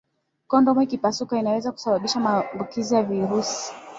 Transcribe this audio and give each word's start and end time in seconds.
kondomu 0.47 0.81
ikipasuka 0.81 1.39
inaweza 1.39 1.71
kusababisha 1.71 2.19
maambukizi 2.19 2.95
ya 2.95 3.03
virusi 3.03 3.73